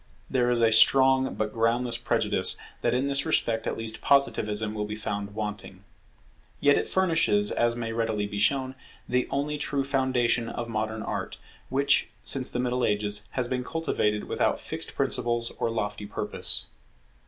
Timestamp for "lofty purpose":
15.69-16.65